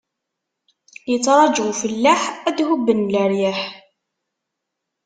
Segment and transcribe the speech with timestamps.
[1.13, 3.59] Ittṛaǧu ufellaḥ, ad d-hubben leryaḥ.